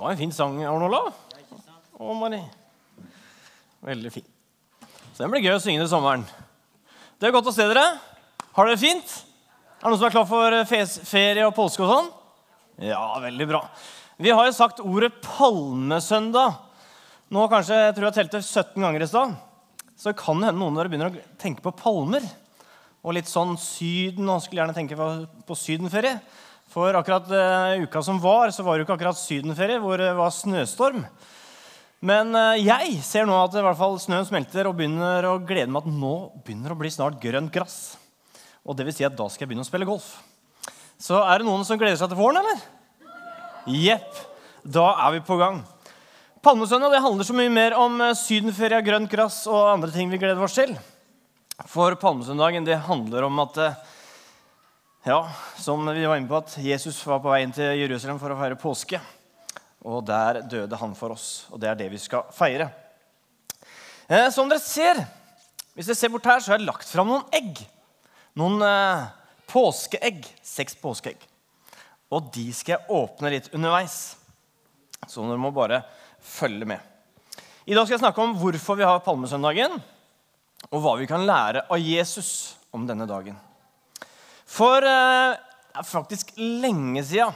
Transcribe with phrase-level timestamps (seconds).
[0.00, 1.10] Det var en fin sang, Arn Olav.
[3.84, 4.24] Veldig fin.
[5.12, 6.22] Så den blir gøy å synge til sommeren.
[7.20, 7.82] Det er godt å se dere.
[8.56, 9.12] Har dere det fint?
[9.76, 10.56] Er det noen som er klar for
[11.04, 12.10] ferie og påske og sånn?
[12.88, 13.60] Ja, veldig bra.
[14.16, 16.56] Vi har jo sagt ordet palmesøndag.
[17.36, 19.36] Nå kanskje, jeg tror jeg telte 17 ganger i stad.
[20.00, 22.24] Så kan hende noen av dere begynner å tenke på palmer.
[23.04, 25.12] Og litt sånn Syden, og skulle gjerne tenke på,
[25.44, 26.22] på sydenferie.
[26.70, 30.12] For akkurat uh, uka som var, så var det jo ikke akkurat sydenferie, hvor det
[30.14, 31.02] var snøstorm.
[32.06, 35.72] Men uh, jeg ser nå at i hvert fall snøen smelter og begynner å glede
[35.72, 37.80] meg at nå begynner å bli snart grønt gress.
[38.62, 40.12] Og det vil si at da skal jeg begynne å spille golf.
[41.00, 42.62] Så er det noen som gleder seg til våren, eller?
[43.70, 44.22] Jepp.
[44.62, 45.62] Da er vi på gang.
[46.44, 50.20] Palmesøndag det handler så mye mer om eh, sydenferie, grønt gress og andre ting vi
[50.20, 50.70] gleder oss til.
[51.68, 53.80] For palmesøndagen det handler om at eh,
[55.02, 58.34] ja, som vi var inne på, at Jesus var på vei inn til Jerusalem for
[58.34, 59.00] å feire påske.
[59.88, 62.66] Og der døde han for oss, og det er det vi skal feire.
[64.10, 65.00] Eh, som dere ser,
[65.72, 67.62] hvis dere ser bort her, så har jeg lagt fram noen egg.
[68.36, 69.08] Noen eh,
[69.48, 70.26] påskeegg.
[70.44, 71.24] Seks påskeegg.
[72.12, 73.98] Og de skal jeg åpne litt underveis.
[75.08, 75.80] Så dere må bare
[76.20, 76.88] følge med.
[77.64, 79.80] I dag skal jeg snakke om hvorfor vi har palmesøndagen,
[80.68, 83.38] og hva vi kan lære av Jesus om denne dagen.
[84.50, 85.36] For eh,
[85.70, 87.28] det er faktisk lenge sida,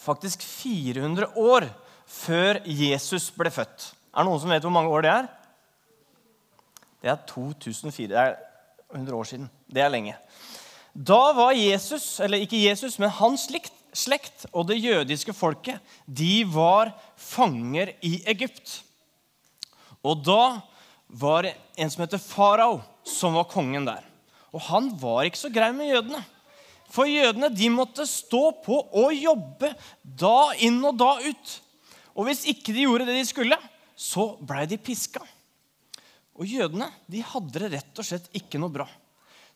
[0.00, 1.68] faktisk 400 år
[2.08, 3.90] før Jesus ble født.
[4.14, 5.28] Er det noen som vet hvor mange år det er?
[7.04, 8.08] Det er 2004.
[8.08, 8.38] Det er
[8.94, 9.50] 100 år siden.
[9.68, 10.16] Det er lenge.
[10.96, 13.44] Da var Jesus, eller ikke Jesus, men hans
[13.92, 18.80] slekt og det jødiske folket, de var fanger i Egypt.
[20.00, 20.62] Og da
[21.08, 24.00] var det en som heter farao, som var kongen der.
[24.56, 26.22] Og han var ikke så grei med jødene.
[26.92, 31.56] For jødene de måtte stå på og jobbe da inn og da ut.
[32.16, 33.58] Og hvis ikke de gjorde det de skulle,
[33.96, 35.20] så blei de piska.
[36.36, 38.86] Og jødene de hadde det rett og slett ikke noe bra.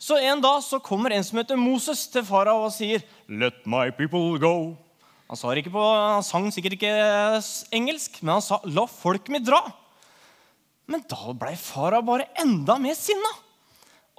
[0.00, 3.90] Så en dag så kommer en som heter Moses til farao og sier, 'Let my
[3.92, 4.76] people go'.
[5.28, 6.92] Han, på, han sang sikkert ikke
[7.70, 9.72] engelsk, men han sa, 'La folket mitt dra'.
[10.88, 13.28] Men da blei farao bare enda mer sinna.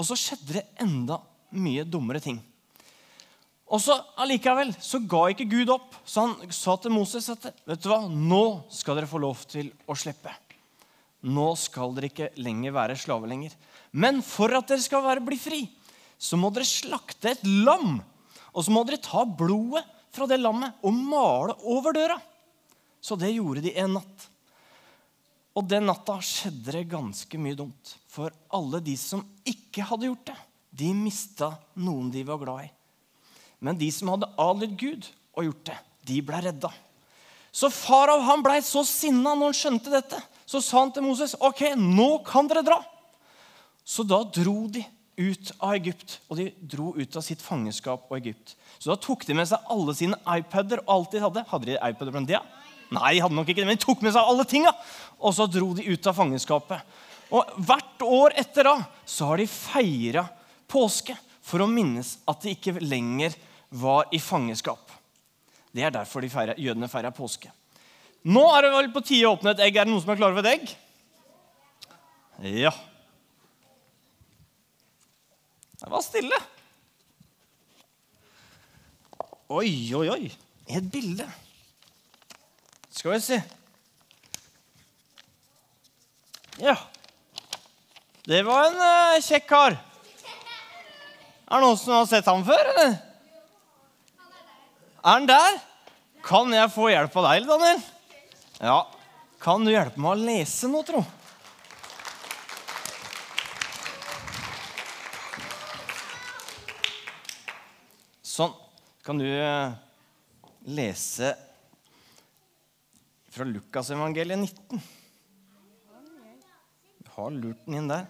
[0.01, 1.19] Og så skjedde det enda
[1.53, 2.39] mye dummere ting.
[3.72, 5.94] Og så allikevel så ga ikke Gud opp.
[6.03, 9.69] Så han sa til Moses at vet du hva, nå skal dere få lov til
[9.85, 10.34] å slippe.
[11.22, 13.53] Nå skal dere ikke lenger være slaver lenger.
[13.94, 15.62] Men for at dere skal være, bli fri,
[16.18, 18.00] så må dere slakte et lam.
[18.51, 22.18] Og så må dere ta blodet fra det lammet og male over døra.
[23.01, 24.28] Så det gjorde de en natt.
[25.56, 27.95] Og den natta skjedde det ganske mye dumt.
[28.12, 30.38] For alle de som ikke hadde gjort det,
[30.82, 32.72] de mista noen de var glad i.
[33.64, 35.78] Men de som hadde adlydt Gud og gjort det,
[36.10, 36.72] de ble redda.
[37.52, 40.20] Så farao han blei så sinna når han skjønte dette.
[40.48, 42.80] Så sa han til Moses, ok, nå kan dere dra.
[43.88, 44.84] Så da dro de
[45.22, 48.56] ut av Egypt, og de dro ut av sitt fangenskap og Egypt.
[48.80, 51.46] Så da tok de med seg alle sine iPader og alt de hadde.
[51.52, 52.42] Hadde de iPader på den tida?
[52.92, 54.74] Nei, de hadde nok ikke det, men de tok med seg alle tinga.
[55.22, 56.98] Og så dro de ut av fangenskapet.
[57.31, 58.75] Og hvert år etter da
[59.08, 60.25] så har de feira
[60.72, 61.16] påske
[61.46, 63.36] for å minnes at de ikke lenger
[63.81, 64.92] var i fangenskap.
[65.72, 67.52] Det er derfor de feirer, jødene feirer påske.
[68.28, 69.78] Nå er det vel på tide å åpne et egg.
[69.80, 70.74] Er det noen som er klare for et egg?
[72.62, 72.74] Ja.
[75.81, 76.38] Det var stille.
[79.52, 80.30] Oi, oi, oi.
[80.69, 81.25] Et bilde.
[82.92, 83.40] Skal vi se.
[86.62, 86.75] Ja.
[88.31, 89.74] Det var en uh, kjekk kar.
[89.75, 92.94] Er det noen som har sett ham før, eller?
[95.02, 95.58] Er han der?
[96.24, 97.81] Kan jeg få hjelp av deg, Daniel?
[98.62, 98.78] Ja.
[99.42, 101.02] Kan du hjelpe meg å lese noe, tro?
[108.31, 108.56] Sånn.
[109.03, 109.75] Kan du eh,
[110.72, 111.33] lese
[113.36, 114.88] fra Lukasevangeliet 19?
[116.95, 118.07] Vi har lurt den inn der.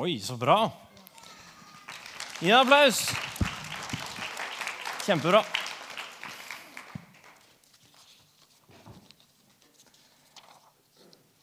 [0.00, 0.70] Oi, så bra.
[2.38, 3.02] Gi en applaus.
[5.04, 5.42] Kjempebra.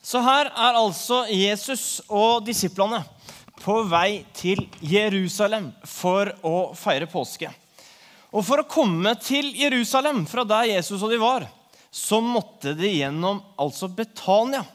[0.02, 3.04] Så her er altså Jesus og disiplene
[3.62, 7.54] på vei til Jerusalem for å feire påske.
[8.34, 11.46] Og for å komme til Jerusalem fra der Jesus og de var,
[11.94, 14.66] så måtte de gjennom altså Betania.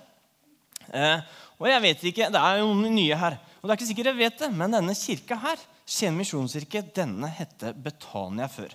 [0.87, 3.43] Eh, og jeg vet ikke, Det er jo noen nye her.
[3.63, 7.29] Og det er ikke sikkert jeg vet det, Men denne kirka her, Skien misjonskirke, denne
[7.31, 8.73] hette Betania før.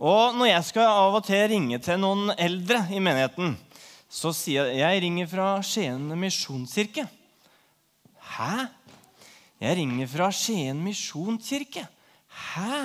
[0.00, 3.58] Og når jeg skal av og til ringe til noen eldre i menigheten,
[4.08, 7.04] så sier jeg jeg ringer fra Skien misjonskirke.
[8.38, 8.70] Hæ?
[9.60, 11.84] Jeg ringer fra Skien misjonskirke.
[12.54, 12.80] Hæ?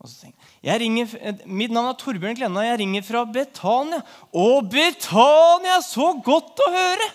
[0.00, 0.32] Og jeg,
[0.64, 2.64] jeg ringer, eh, Mitt navn er Torbjørn Klenna.
[2.64, 4.00] Jeg ringer fra Betania.
[4.32, 5.76] Å, Betania!
[5.84, 7.12] Så godt å høre!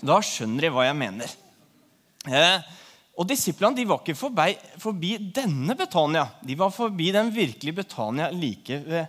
[0.00, 1.39] Da skjønner de hva jeg mener.
[2.28, 2.60] Eh,
[3.20, 6.26] og Disiplene de var ikke forbi, forbi denne Betania.
[6.44, 9.06] De var forbi den virkelige Betania like ved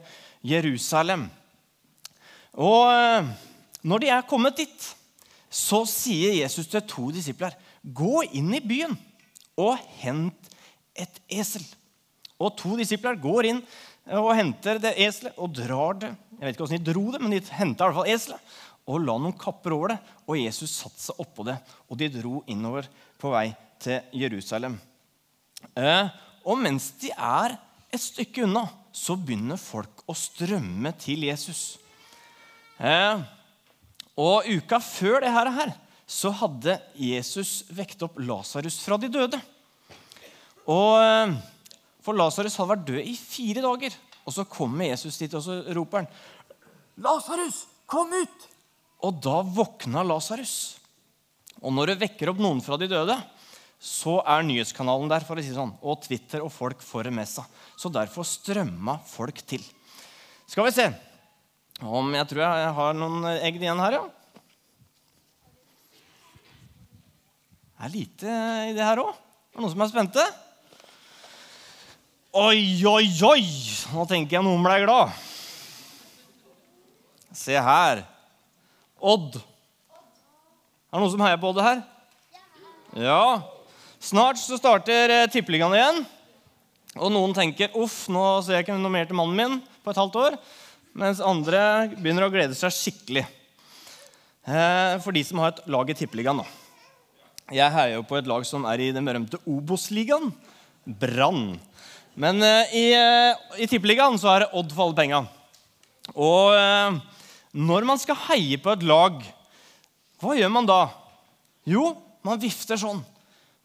[0.48, 1.28] Jerusalem.
[2.60, 3.30] Og eh,
[3.88, 4.88] når de er kommet dit,
[5.52, 8.94] så sier Jesus til to disipler Gå inn i byen
[9.58, 10.52] og hent
[10.94, 11.64] et esel.
[12.38, 13.62] Og to disipler går inn
[14.12, 16.12] og henter det eselet og drar det.
[16.38, 18.54] Jeg vet ikke hvordan de dro det, men de henta i hvert fall eselet
[18.90, 20.00] og la noen kapper over det.
[20.28, 21.58] Og Jesus satte seg oppå det,
[21.90, 22.88] og de dro innover
[23.22, 23.50] på vei
[23.82, 24.78] til Jerusalem.
[25.78, 26.10] Eh,
[26.48, 27.56] og mens de er
[27.92, 31.78] et stykke unna, så begynner folk å strømme til Jesus.
[32.82, 33.22] Eh,
[34.20, 35.72] og uka før det her,
[36.12, 39.40] så hadde Jesus vekt opp Lasarus fra de døde.
[40.70, 41.36] Og eh,
[42.02, 43.96] For Lasarus hadde vært død i fire dager.
[44.26, 46.10] Og så kommer Jesus dit, og så roper han,
[47.02, 48.51] 'Lasarus, kom ut!'
[49.02, 50.78] Og da våkna Lasarus.
[51.62, 53.16] Og når du vekker opp noen fra de døde,
[53.82, 57.30] så er nyhetskanalen der, for å si sånn, og Twitter og folk får det med
[57.30, 57.48] seg.
[57.74, 59.64] Så derfor strømma folk til.
[60.46, 60.92] Skal vi se
[61.82, 64.04] om Jeg tror jeg har noen egg igjen her, ja.
[67.82, 68.34] Det er lite
[68.70, 69.16] i det her òg.
[69.16, 70.26] Er det noen som er spente?
[72.38, 73.42] Oi, oi, oi!
[73.96, 75.18] Nå tenker jeg noen ble glad.
[77.34, 78.06] Se her.
[79.02, 79.38] Odd.
[79.42, 81.84] Er det noen som heier på Odd her?
[83.02, 83.42] Ja.
[84.02, 86.02] Snart så starter eh, tippeligaen igjen.
[87.00, 90.00] Og noen tenker uff, nå ser jeg ikke noe mer til mannen min på et
[90.02, 90.40] halvt år.
[90.98, 91.62] Mens andre
[91.96, 93.24] begynner å glede seg skikkelig.
[94.44, 96.42] Eh, for de som har et lag i tippeligaen.
[96.42, 96.48] da.
[97.52, 100.32] Jeg heier jo på et lag som er i den berømte Obos-ligaen.
[100.84, 101.60] Brann.
[102.20, 105.22] Men eh, i, eh, tippeligaen så er det Odd for alle penga.
[106.12, 107.00] Og eh,
[107.52, 109.18] når man skal heie på et lag,
[110.22, 110.82] hva gjør man da?
[111.68, 111.92] Jo,
[112.24, 113.02] man vifter sånn.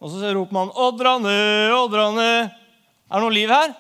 [0.01, 2.51] Og så roper man 'Oddra ned.
[3.07, 3.75] Er det noe liv her?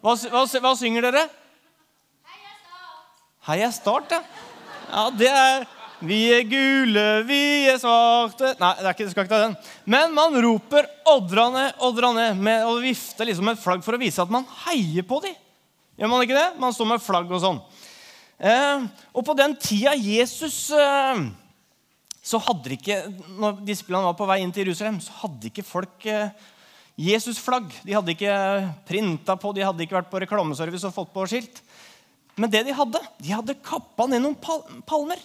[0.00, 1.26] Hva, hva, hva synger dere?
[3.46, 4.22] Heia Start, ja.
[4.90, 5.66] Ja, det er
[6.06, 9.56] Vi er gule, vi er svarte Nei, det ikke, skal ikke ta den.
[9.88, 14.44] Men man roper 'Oddra ned, og vifter liksom et flagg for å vise at man
[14.66, 15.34] heier på dem.
[15.96, 16.60] Gjør man ikke det?
[16.60, 17.60] Man står med flagg og sånn.
[18.36, 18.84] Eh,
[19.16, 21.22] og på den tida Jesus eh,
[22.20, 22.98] så hadde ikke,
[23.40, 26.34] Når disiplene var på vei inn til Jerusalem, så hadde ikke folk eh,
[27.00, 27.70] Jesus-flagg.
[27.84, 28.36] De hadde ikke
[28.88, 31.62] printa på, de hadde ikke vært på reklameservice og fått på skilt.
[32.36, 34.36] Men det de hadde, de hadde kappa ned noen
[34.84, 35.20] palmer.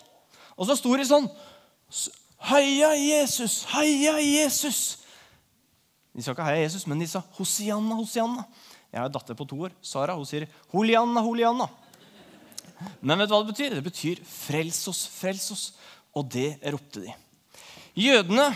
[0.56, 1.28] Og så sto de sånn
[2.48, 3.62] Heia Jesus!
[3.70, 5.02] Heia Jesus!
[6.12, 8.44] De sa ikke heia Jesus, men de sa Hosianna, Hosianna.
[8.92, 9.76] Jeg har en datter på to år.
[9.84, 11.68] Sara hun sier Holianna, Holianna.
[13.02, 13.76] Men vet du hva det betyr?
[13.76, 15.72] Det betyr 'frels oss, frels oss'.
[16.16, 17.14] Og det ropte de.
[17.96, 18.52] Jødene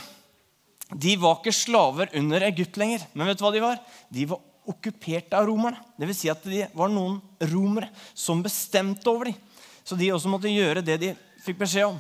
[0.93, 3.05] de var ikke slaver under Egypt lenger.
[3.13, 3.79] Men vet du hva de var?
[4.11, 5.79] De var okkupert av romerne.
[5.97, 9.39] Vil si at de var noen romere som bestemte over dem.
[9.85, 11.15] Så de også måtte gjøre det de
[11.45, 11.97] fikk beskjed om.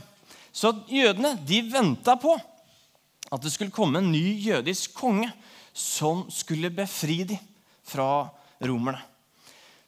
[0.55, 5.31] Så jødene de venta på at det skulle komme en ny jødisk konge
[5.75, 7.41] som skulle befri dem
[7.85, 8.29] fra
[8.63, 9.01] romerne.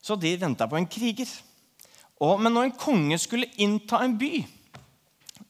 [0.01, 1.29] Så de venta på en kriger.
[2.23, 4.41] Og, men når en konge skulle innta en by,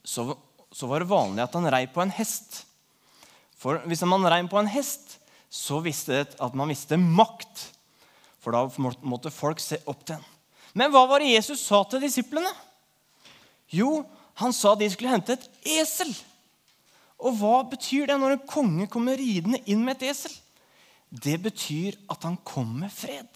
[0.04, 0.34] så,
[0.72, 2.64] så var det vanlig at han rei på en hest.
[3.58, 5.18] For hvis man rei på en hest,
[5.50, 7.70] så visste det at man visste makt.
[8.44, 8.68] For da
[9.08, 10.34] måtte folk se opp til ham.
[10.78, 12.52] Men hva var det Jesus sa til disiplene?
[13.74, 14.04] Jo,
[14.38, 15.48] han sa de skulle hente et
[15.80, 16.12] esel.
[17.18, 20.36] Og hva betyr det når en konge kommer ridende inn med et esel?
[21.10, 23.30] Det betyr at han kom med fred.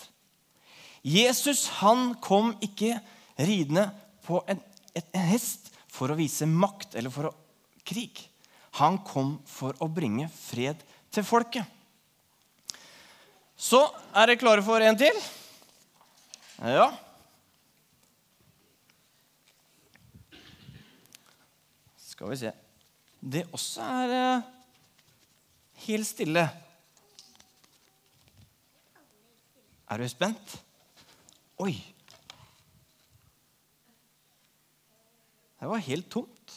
[1.01, 2.99] Jesus han kom ikke
[3.47, 3.87] ridende
[4.25, 4.59] på en,
[4.95, 7.35] en hest for å vise makt eller for å
[7.87, 8.23] krig.
[8.79, 10.79] Han kom for å bringe fred
[11.11, 11.65] til folket.
[13.61, 13.83] Så
[14.15, 15.17] er dere klare for en til?
[16.61, 16.87] Ja.
[22.01, 22.51] Skal vi se
[23.21, 24.49] Det også er eh,
[25.85, 26.47] helt stille.
[29.91, 30.57] Er du spent?
[31.61, 31.75] Oi!
[35.61, 36.53] Det var helt tomt.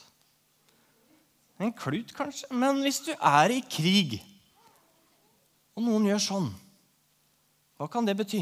[1.60, 2.48] En klut, kanskje.
[2.56, 4.16] Men hvis du er i krig,
[5.76, 6.46] og noen gjør sånn,
[7.76, 8.40] hva kan det bety?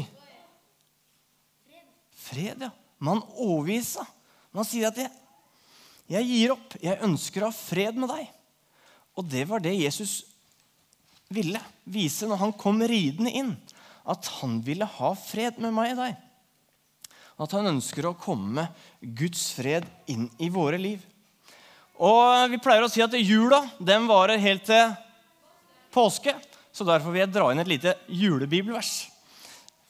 [2.23, 2.71] Fred, ja.
[3.03, 4.07] Man overgir seg.
[4.55, 5.11] Man sier at jeg,
[6.07, 6.75] 'jeg gir opp.
[6.79, 8.29] Jeg ønsker å ha fred med deg.'
[9.17, 10.23] Og det var det Jesus
[11.27, 13.57] ville vise når han kom ridende inn.
[14.05, 16.15] At han ville ha fred med meg og deg.
[17.41, 18.67] At han ønsker å komme
[19.01, 21.01] Guds fred inn i våre liv.
[21.97, 24.93] Og Vi pleier å si at jula den varer helt til
[25.93, 26.35] påske.
[26.73, 29.07] Så derfor vil jeg dra inn et lite julebibelvers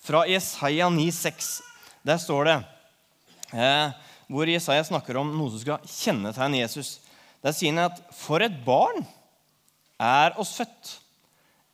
[0.04, 1.54] fra Jesaja 9,6.
[2.04, 2.58] Der står det
[3.56, 3.94] eh,
[4.28, 6.98] hvor Jesaja snakker om noe som skal kjennetegne Jesus.
[7.44, 9.06] Der sier han at for et barn
[10.02, 10.98] er oss født.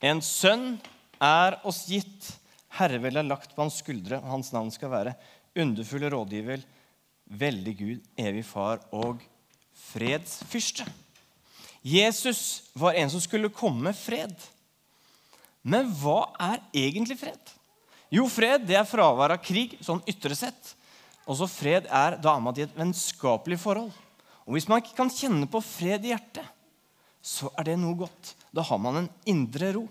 [0.06, 0.78] En sønn
[1.18, 2.30] er oss gitt.
[2.78, 5.16] Herrevel er lagt på hans skuldre, og hans navn skal være
[5.62, 6.64] underfull rådgiver,
[7.30, 9.22] veldig Gud, evig far og
[9.92, 10.88] fredsfyrste.
[11.86, 14.36] Jesus var en som skulle komme med fred.
[15.64, 17.40] Men hva er egentlig fred?
[18.12, 20.74] Jo, fred det er fravær av krig, sånn ytre sett.
[21.30, 23.92] Også fred er da er man i et vennskapelig forhold.
[24.48, 26.46] Og Hvis man ikke kan kjenne på fred i hjertet,
[27.22, 28.34] så er det noe godt.
[28.56, 29.86] Da har man en indre ro.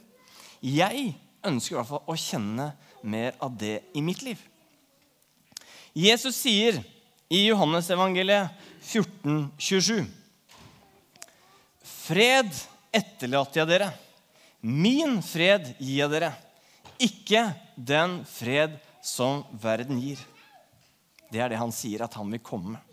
[0.65, 1.13] Jeg
[1.47, 2.73] ønsker i hvert fall å kjenne
[3.07, 4.41] mer av det i mitt liv.
[5.99, 6.77] Jesus sier
[7.29, 8.55] i Johannesevangeliet
[8.87, 10.05] 14, 27.
[11.83, 12.53] Fred
[12.95, 13.89] etterlater jeg dere.
[14.63, 16.29] Min fred gir jeg dere.
[17.03, 20.23] Ikke den fred som verden gir.
[21.33, 22.85] Det er det han sier at han vil komme med.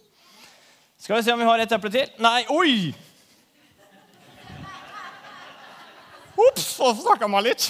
[0.98, 2.10] Skal vi se om vi har et eple til?
[2.26, 2.74] Nei, oi!
[6.42, 7.70] Ops, så snakka man litt.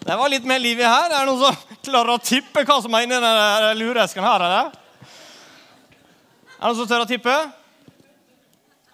[0.00, 1.12] Det var litt mer liv i her.
[1.12, 4.44] Er det noen som klarer å tippe hva som er inni den luresken her?
[4.46, 4.70] Eller?
[4.70, 7.34] Er det noen som tør å tippe?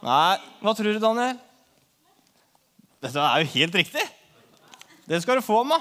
[0.05, 0.39] Nei.
[0.63, 1.37] Hva tror du, Daniel?
[3.05, 4.05] Dette er jo helt riktig.
[5.09, 5.79] Det skal du få ma.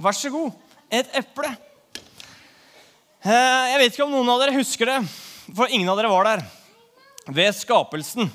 [0.00, 0.56] Vær så god.
[0.90, 1.50] Et eple.
[3.20, 4.98] Eh, jeg vet ikke om noen av dere husker det,
[5.52, 6.44] for ingen av dere var der.
[7.28, 8.30] Ved skapelsen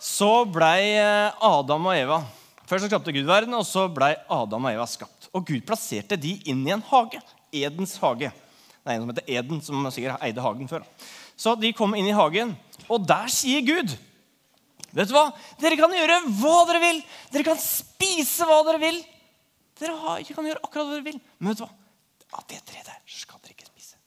[0.00, 2.22] så blei eh, Adam og Eva
[2.70, 5.19] Først så skapte Gud verden, og så blei Adam og Eva skapt.
[5.36, 7.20] Og Gud plasserte de inn i en hage.
[7.54, 8.30] Edens hage.
[8.80, 10.86] Det er en som heter Eden, som sikkert eide hagen før.
[11.36, 12.54] Så de kom inn i hagen,
[12.88, 13.96] og der sier Gud
[14.90, 15.28] Vet du hva?
[15.60, 16.96] Dere kan gjøre hva dere vil.
[17.30, 18.96] Dere kan spise hva dere vil.
[19.78, 21.20] Dere har, kan gjøre akkurat hva dere vil.
[21.38, 21.70] Men vet du hva?
[22.34, 24.00] Av det treet der skal dere ikke spise.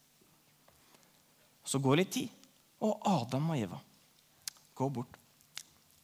[1.63, 2.36] Så går litt tid,
[2.84, 3.80] og Adam og Eva
[4.75, 5.15] går bort.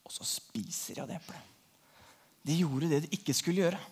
[0.07, 1.51] Og så spiser de av det eplet.
[2.47, 3.83] De gjorde det de ikke skulle gjøre.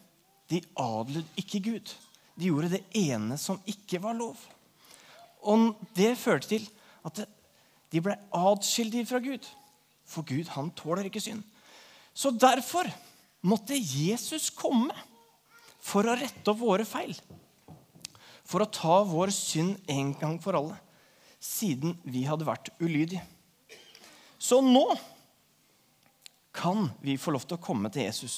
[0.47, 1.93] De adlød ikke Gud.
[2.37, 4.37] De gjorde det ene som ikke var lov.
[5.47, 6.67] Og det førte til
[7.07, 7.23] at
[7.91, 9.45] de ble atskillige fra Gud.
[10.07, 11.43] For Gud, han tåler ikke synd.
[12.13, 12.87] Så derfor
[13.47, 14.95] måtte Jesus komme
[15.83, 17.15] for å rette opp våre feil.
[18.47, 20.77] For å ta vår synd en gang for alle,
[21.43, 23.23] siden vi hadde vært ulydige.
[24.39, 24.85] Så nå
[26.57, 28.37] kan vi få lov til å komme til Jesus.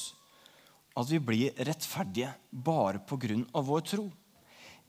[0.99, 3.45] At vi blir rettferdige bare pga.
[3.53, 4.09] vår tro.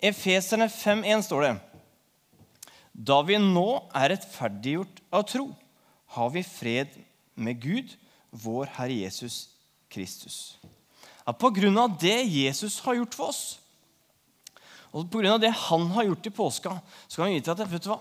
[0.03, 1.55] Efeserne 5,1 står det
[2.93, 5.47] Da vi nå er rettferdiggjort av tro,
[6.17, 6.89] har vi fred
[7.37, 7.95] med Gud,
[8.31, 9.51] vår Herre Jesus
[9.89, 10.59] Kristus.
[11.27, 13.61] At på grunn av det Jesus har gjort for oss,
[14.91, 16.73] og på grunn av det han har gjort i påska,
[17.07, 18.01] så kan vi vite at vet du hva?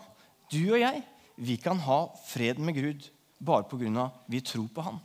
[0.50, 1.04] Du og jeg
[1.40, 3.06] vi kan ha fred med Gud
[3.38, 4.98] bare på grunn av vi tror på han.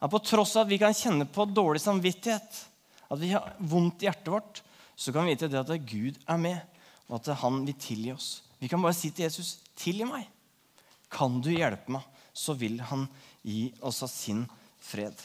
[0.00, 2.60] At på tross av at vi kan kjenne på dårlig samvittighet,
[3.10, 4.62] at vi har vondt i hjertet vårt,
[4.96, 6.60] så kan vi vite det at Gud er med,
[7.08, 8.30] og at han vil tilgi oss.
[8.60, 10.28] Vi kan bare si til Jesus, 'Tilgi meg.'
[11.10, 12.02] Kan du hjelpe meg,
[12.32, 13.08] så vil han
[13.42, 14.44] gi oss av sin
[14.78, 15.16] fred.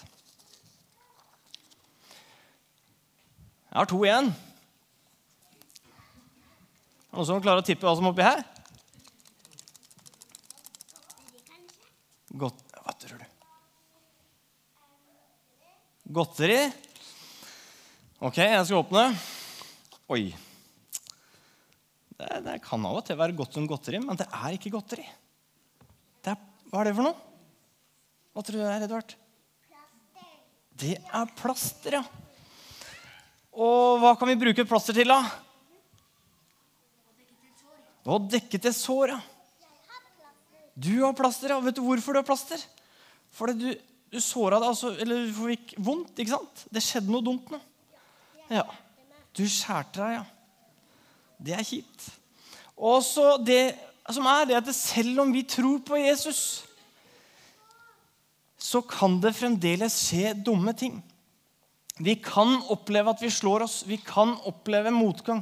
[3.70, 4.32] Jeg har to igjen.
[7.12, 8.44] Er det noen som klarer å tippe hva som er oppi her?
[12.36, 13.26] Godt, hva tror du?
[16.16, 16.60] Godteri?
[18.24, 19.02] Ok, jeg skal åpne.
[20.16, 20.30] Oi.
[22.16, 25.04] Det, det kan av og til være godt som godteri, men det er ikke godteri.
[26.24, 26.38] Det er,
[26.72, 27.18] hva er det for noe?
[28.32, 29.16] Hva tror du det er, Edvard?
[30.86, 32.04] Det er plaster, ja.
[33.56, 35.20] Og hva kan vi bruke plaster til, da?
[38.08, 39.20] Å dekke til sår, ja.
[40.76, 41.60] Du har plaster, ja.
[41.68, 42.64] Vet du hvorfor du har plaster?
[43.36, 46.16] Fordi du, du såra deg, altså, eller du fikk vondt.
[46.20, 46.66] ikke sant?
[46.72, 47.60] Det skjedde noe dumt nå.
[48.52, 48.66] Ja.
[49.36, 50.24] Du skjærte deg, ja.
[51.46, 52.08] Det er kjipt.
[52.76, 53.76] Og så det
[54.14, 56.64] som er det at selv om vi tror på Jesus,
[58.62, 61.00] så kan det fremdeles skje dumme ting.
[62.02, 63.82] Vi kan oppleve at vi slår oss.
[63.88, 65.42] Vi kan oppleve motgang.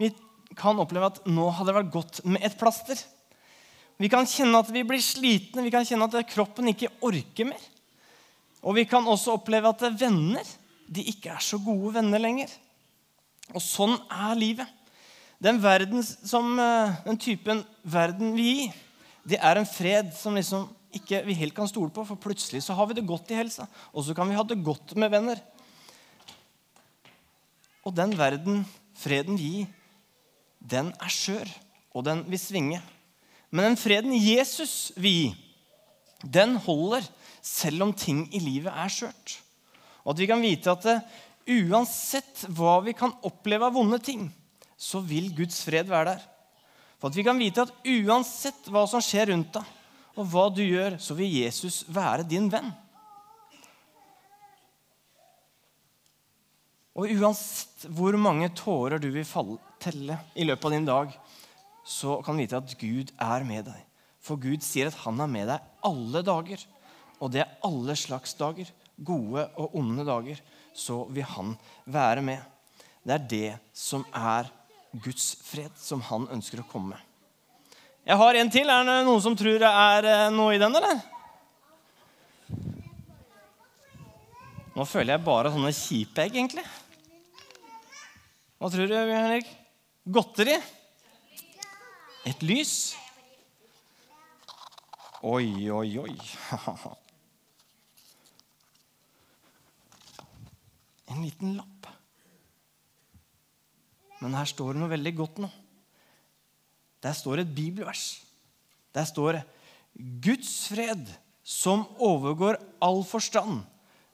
[0.00, 0.12] Vi
[0.56, 2.98] kan oppleve at nå hadde det vært godt med et plaster.
[4.00, 7.66] Vi kan kjenne at vi blir slitne, vi kan kjenne at kroppen ikke orker mer.
[8.60, 10.44] Og vi kan også oppleve at venner
[10.90, 12.50] de ikke er så gode venner lenger.
[13.54, 14.76] Og sånn er livet.
[15.40, 18.74] Den, verden som, eh, den typen verden vi gir,
[19.24, 22.04] det er en fred som liksom ikke vi helt kan stole på.
[22.04, 24.62] For plutselig så har vi det godt i helsa, og så kan vi ha det
[24.64, 25.40] godt med venner.
[27.86, 28.66] Og den verden
[28.98, 29.66] freden gir,
[30.60, 31.48] den er skjør,
[31.94, 32.82] og den vil svinge.
[33.50, 35.30] Men den freden Jesus vil gi,
[36.20, 37.06] den holder
[37.42, 39.36] selv om ting i livet er skjørt.
[40.04, 40.98] Og at vi kan vite at det,
[41.50, 44.28] uansett hva vi kan oppleve av vonde ting,
[44.80, 46.22] så vil Guds fred være der.
[47.00, 49.76] For at vi kan vite at uansett hva som skjer rundt deg,
[50.18, 52.70] og hva du gjør, så vil Jesus være din venn.
[56.98, 61.14] Og uansett hvor mange tårer du vil falle, telle i løpet av din dag,
[61.86, 63.78] så kan du vite at Gud er med deg.
[64.20, 66.60] For Gud sier at han er med deg alle dager.
[67.20, 68.70] Og det er alle slags dager.
[68.96, 70.40] Gode og onde dager.
[70.72, 71.54] Så vil han
[71.84, 72.40] være med.
[73.04, 74.48] Det er det som er
[74.92, 77.06] Guds fred, som han ønsker å komme med.
[78.06, 78.70] Jeg har en til.
[78.72, 81.02] Er det noen som tror det er eh, noe i den, eller?
[84.74, 86.64] Nå føler jeg bare sånne kjipe egg, egentlig.
[88.60, 89.48] Hva tror du, Henrik?
[90.04, 90.56] Godteri?
[92.28, 92.74] Et lys?
[95.22, 96.16] Oi, oi, oi.
[101.10, 101.88] En liten lapp.
[104.20, 105.48] Men her står det noe veldig godt nå.
[107.00, 108.20] Der står et bibelvers.
[108.92, 109.44] Der står det
[110.22, 111.08] Guds fred,
[111.42, 113.62] som overgår all forstand,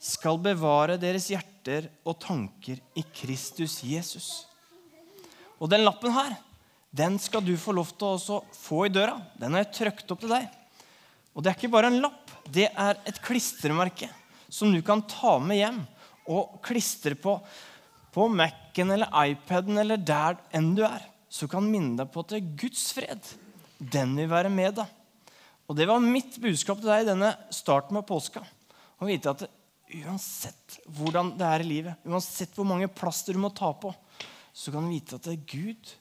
[0.01, 4.47] skal bevare deres hjerter og tanker i Kristus Jesus.
[5.59, 6.37] Og den lappen her,
[6.97, 9.19] den skal du få lov til å få i døra.
[9.41, 10.47] Den har jeg trykt opp til deg.
[11.35, 14.09] Og det er ikke bare en lapp, det er et klistremerke
[14.49, 15.83] som du kan ta med hjem
[16.33, 17.39] og klistrer på
[18.17, 21.03] på Mac-en eller iPaden eller der enn du er.
[21.29, 23.21] Så kan minne deg på at det er Guds fred.
[23.77, 24.95] Den vil være med deg.
[25.69, 28.41] Og det var mitt budskap til deg i denne starten med påska.
[28.97, 29.45] Å vite at
[30.01, 33.93] uansett hvordan det er i livet, uansett hvor mange plaster du må ta på,
[34.57, 35.93] så kan du vite at det er Gud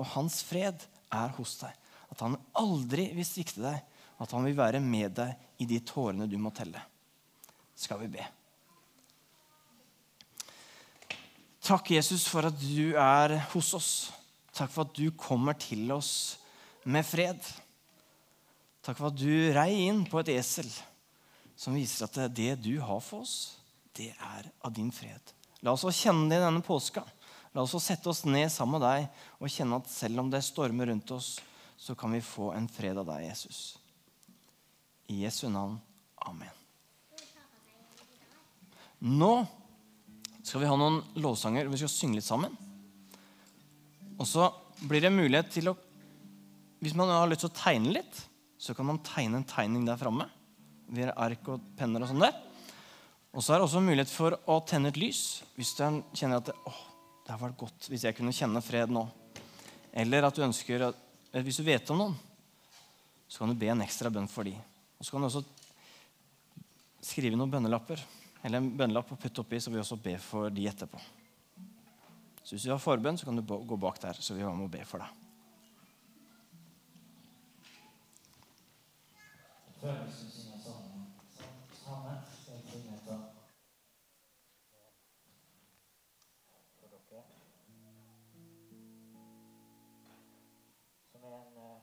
[0.00, 1.76] og hans fred er hos deg.
[2.08, 3.84] At han aldri vil svikte deg,
[4.20, 6.80] at han vil være med deg i de tårene du må telle.
[7.76, 8.24] Skal vi be.
[11.60, 13.90] Takk, Jesus, for at du er hos oss.
[14.56, 16.38] Takk for at du kommer til oss
[16.88, 17.40] med fred.
[18.80, 20.70] Takk for at du rei inn på et esel
[21.60, 23.58] som viser at det du har for oss,
[23.92, 25.34] det er av din fred.
[25.60, 27.04] La oss kjenne det i denne påska.
[27.52, 30.88] La oss sette oss ned sammen med deg og kjenne at selv om det stormer
[30.88, 31.34] rundt oss,
[31.76, 33.60] så kan vi få en fred av deg, Jesus.
[35.12, 35.76] I Jesu navn.
[36.24, 36.56] Amen.
[39.00, 39.32] Nå
[40.42, 41.68] skal vi ha noen lovsanger.
[41.70, 42.54] Vi skal synge litt sammen.
[44.20, 44.48] Og så
[44.88, 45.78] blir det mulighet til å
[46.80, 48.20] Hvis man har lyst til å tegne litt,
[48.56, 50.30] så kan man tegne en tegning der framme.
[50.88, 52.34] via ark og penner og sånn der.
[53.36, 55.84] Og så er det også mulighet for å tenne et lys hvis du
[56.16, 56.80] kjenner at det, åh,
[57.26, 59.04] det har vært godt hvis jeg kunne kjenne fred nå.
[59.92, 60.96] Eller at du ønsker at,
[61.44, 62.16] hvis du vet om noen,
[63.28, 64.56] så kan du be en ekstra bønn for dem.
[64.98, 65.44] Og så kan du også
[67.04, 68.02] skrive noen bønnelapper
[68.42, 71.00] eller en bønnelapp å putte oppi, så vi også be for de etterpå.
[72.42, 74.84] Så hvis du har forbønn, så kan du gå bak der, så vi må be
[74.88, 75.18] for deg.
[79.80, 79.88] Som
[91.24, 91.78] er en eh,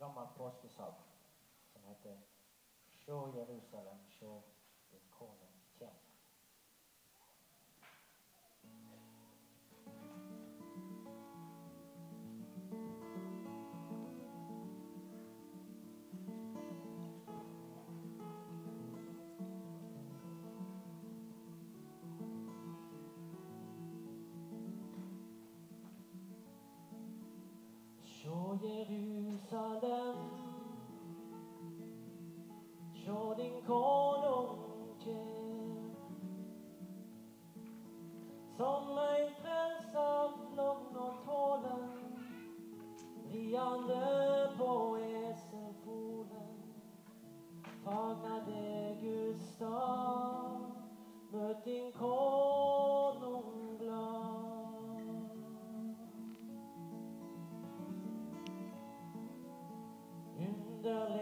[0.00, 0.96] gammel påskesang
[1.72, 2.16] som heter
[3.00, 4.38] Sjå Jerusalem, sjå
[28.60, 30.39] Sjå Jerusalem,
[60.82, 61.19] the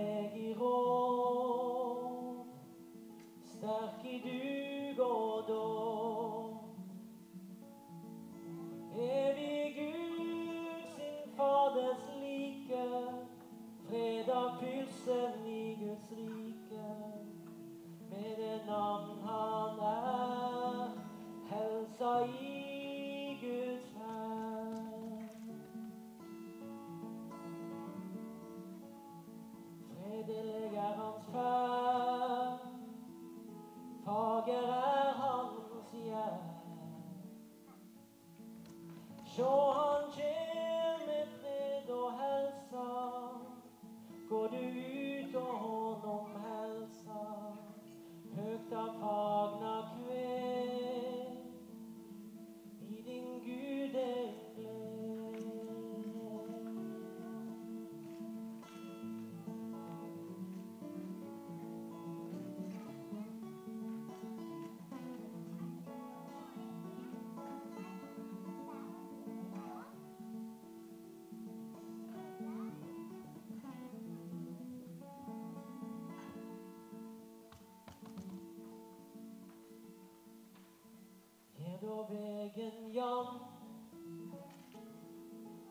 [82.08, 83.26] vegen jam,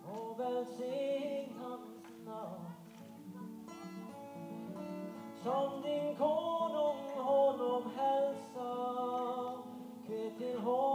[0.06, 2.66] og velsign hans navn.
[5.44, 8.74] Som din konung honom hälsa,
[10.06, 10.87] kve till honom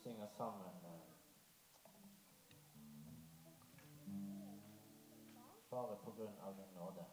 [0.00, 0.84] Skal vi synge sammen?
[0.84, 1.00] eh,
[5.70, 7.04] Bare på grunn av din nåde.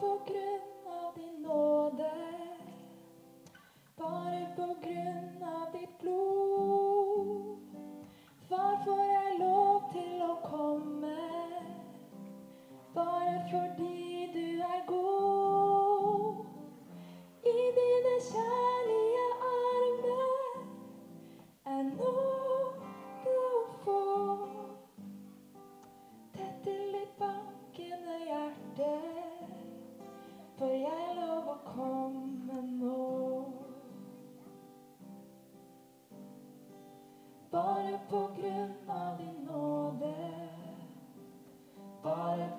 [0.00, 0.55] puedo creer.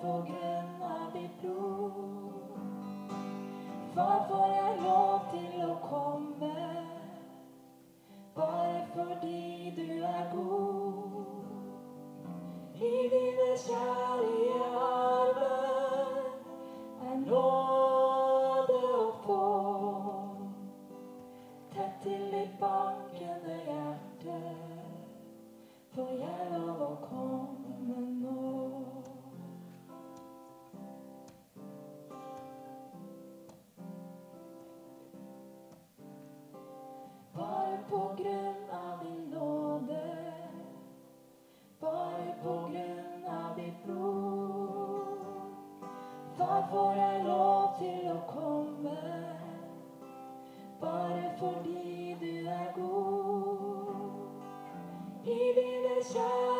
[0.01, 2.57] på grunn av ditt blod.
[3.95, 6.51] Far, får jeg lov til å komme
[8.36, 11.23] bare fordi du er god.
[12.77, 16.29] I dine kjærlige arver
[17.10, 19.41] er nåde å få.
[21.73, 24.39] Tett til ditt bankende hjerte
[25.97, 27.46] får jeg lov å komme.
[51.39, 54.12] fordi du er god.
[55.26, 56.56] I livet kjære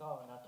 [0.00, 0.39] trovano.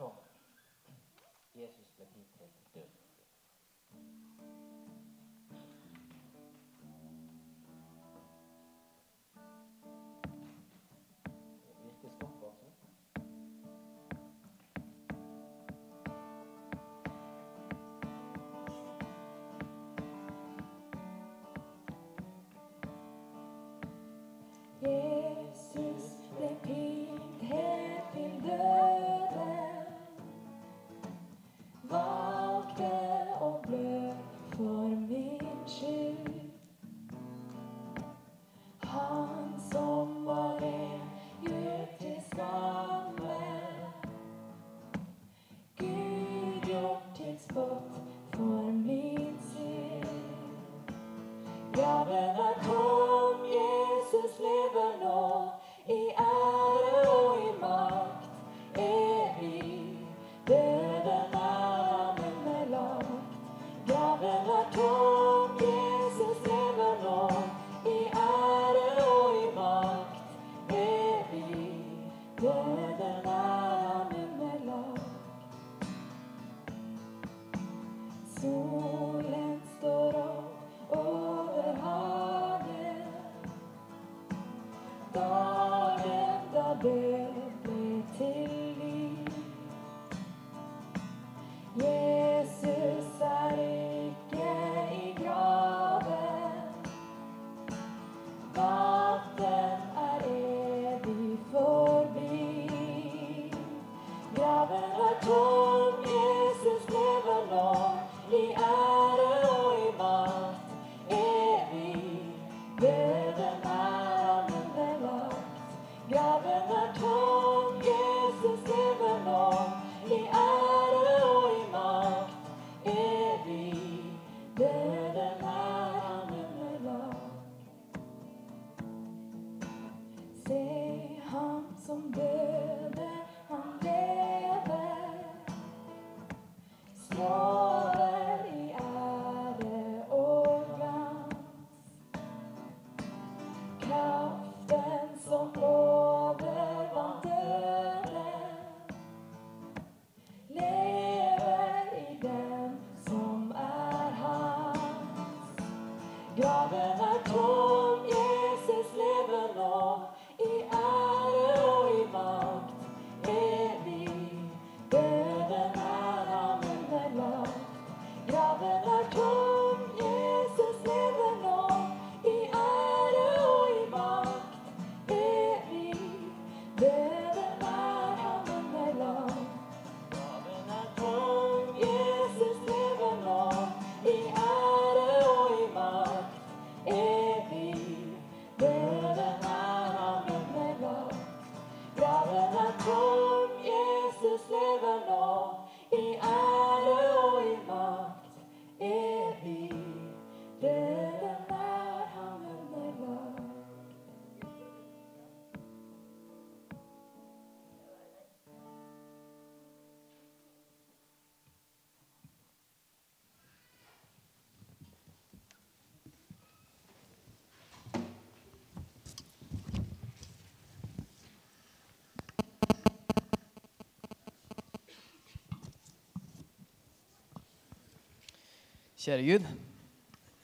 [229.02, 229.46] Kjære Gud.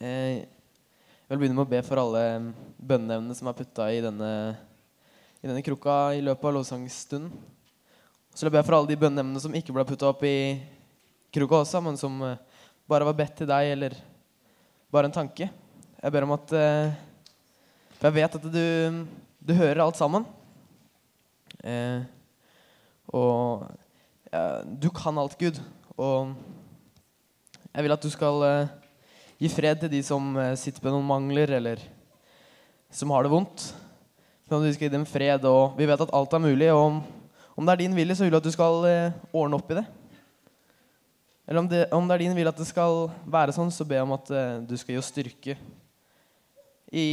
[0.03, 2.23] eh, Jeg vil begynne med å be for alle
[2.75, 4.31] bønneevnene som er putta i denne,
[5.38, 7.31] i denne krukka i løpet av lovsangstunden.
[8.35, 10.59] Så vil jeg be for alle de bønneevnene som ikke ble putta opp i
[11.31, 12.42] krukka også, men som eh,
[12.90, 13.94] bare var bedt til deg, eller
[14.90, 15.53] bare en tanke.
[16.03, 16.99] Jeg ber om at eh,
[17.94, 19.07] For jeg vet at du,
[19.38, 20.27] du hører alt sammen.
[23.14, 23.71] Og
[24.35, 25.62] ja, du kan alt, Gud.
[25.94, 26.35] Og
[27.74, 28.70] jeg vil at du skal eh,
[29.38, 31.83] gi fred til de som eh, sitter med noen mangler, eller
[32.90, 33.68] som har det vondt.
[34.48, 36.70] Men du skal gi dem fred, og vi vet at alt er mulig.
[36.72, 37.02] Og
[37.54, 39.78] om, det er din vilje, så vil jeg at du skal eh, ordne opp i
[39.81, 39.85] det.
[41.48, 44.00] Eller om det, om det er din vilje at det skal være sånn, så be
[44.04, 44.33] om at
[44.68, 45.54] du skal gi oss styrke
[46.92, 47.07] i,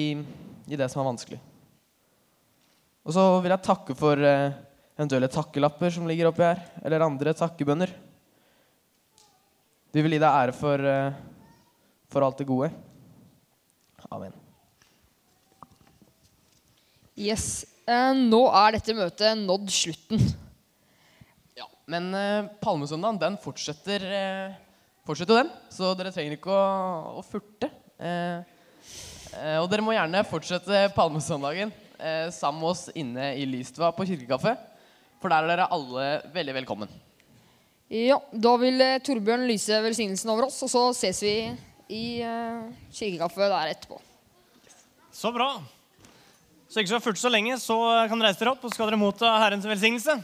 [0.68, 1.40] i det som er vanskelig.
[3.08, 7.96] Og så vil jeg takke for eventuelle takkelapper som ligger oppi her, eller andre takkebønner.
[9.96, 11.14] Vi vil gi deg ære for, eh,
[12.12, 12.68] for alt det gode.
[14.12, 14.34] Amen.
[17.16, 17.64] Yes.
[17.88, 20.20] Eh, nå er dette møtet nådd slutten.
[21.56, 24.60] Ja, men eh, Palmesøndagen den fortsetter, eh,
[25.08, 27.72] fortsetter den, så dere trenger ikke å, å furte.
[27.96, 28.44] Eh,
[29.32, 34.12] eh, og dere må gjerne fortsette Palmesøndagen eh, sammen med oss inne i Lystva på
[34.12, 34.58] kirkekaffe.
[35.24, 37.05] For der er dere alle veldig velkommen.
[37.92, 41.36] Ja, Da vil eh, Torbjørn lyse velsignelsen over oss, og så ses vi
[41.86, 44.00] i uh, kirkekaffe der etterpå.
[45.14, 45.52] Så bra.
[46.66, 47.78] Så ikke så furte så lenge, så
[48.10, 50.18] kan dere reise dere opp og så skal dere motta Herrens velsignelse.